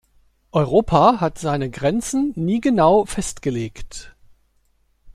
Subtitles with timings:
[0.51, 4.15] Europa hat seine Grenzen nie genau festgelegt.